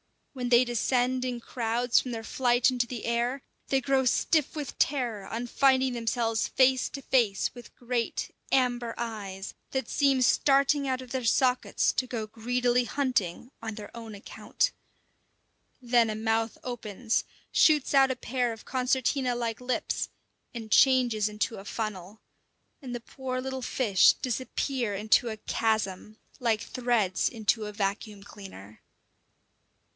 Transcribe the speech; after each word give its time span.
When 0.33 0.49
they 0.49 0.63
descend 0.63 1.23
in 1.25 1.41
crowds 1.41 1.99
from 1.99 2.09
their 2.11 2.23
flight 2.23 2.71
into 2.71 2.87
the 2.87 3.05
air, 3.05 3.43
they 3.67 3.81
grow 3.81 4.05
stiff 4.05 4.55
with 4.55 4.79
terror 4.79 5.27
on 5.27 5.45
finding 5.45 5.93
themselves 5.93 6.47
face 6.47 6.89
to 6.91 7.03
face 7.03 7.53
with 7.53 7.75
great, 7.75 8.33
amber 8.51 8.95
eyes 8.97 9.53
that 9.71 9.89
seem 9.89 10.23
starting 10.23 10.87
out 10.87 11.01
of 11.01 11.11
their 11.11 11.25
sockets 11.25 11.91
to 11.93 12.07
go 12.07 12.25
greedily 12.25 12.85
hunting 12.85 13.51
on 13.61 13.75
their 13.75 13.95
own 13.95 14.15
account. 14.15 14.71
Then 15.81 16.09
a 16.09 16.15
mouth 16.15 16.57
opens, 16.63 17.23
shoots 17.51 17.93
out 17.93 18.09
a 18.09 18.15
pair 18.15 18.53
of 18.53 18.65
concertina 18.65 19.35
like 19.35 19.61
lips, 19.61 20.09
and 20.55 20.71
changes 20.71 21.29
into 21.29 21.57
a 21.57 21.65
funnel; 21.65 22.21
and 22.81 22.95
the 22.95 23.01
poor 23.01 23.39
little 23.41 23.61
fish 23.61 24.13
disappear 24.13 24.95
into 24.95 25.27
a 25.29 25.37
chasm, 25.37 26.17
like 26.39 26.61
threads 26.61 27.29
into 27.29 27.65
a 27.67 27.73
vacuum 27.73 28.23
cleaner. 28.23 28.81